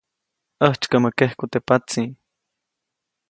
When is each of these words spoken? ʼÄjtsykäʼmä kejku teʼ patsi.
ʼÄjtsykäʼmä 0.61 1.09
kejku 1.17 1.45
teʼ 1.51 1.65
patsi. 1.67 2.01